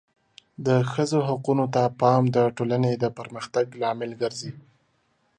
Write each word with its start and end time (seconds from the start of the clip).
د 0.65 0.67
ښځو 0.91 1.19
حقونو 1.29 1.65
ته 1.75 1.81
پام 1.99 2.23
د 2.35 2.37
ټولنې 2.57 2.91
د 2.97 3.05
پرمختګ 3.17 3.65
لامل 3.81 4.11
ګرځي. 4.21 4.51